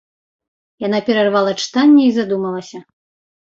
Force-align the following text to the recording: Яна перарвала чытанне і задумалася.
Яна 0.85 0.99
перарвала 1.09 1.51
чытанне 1.65 2.01
і 2.07 2.15
задумалася. 2.17 2.77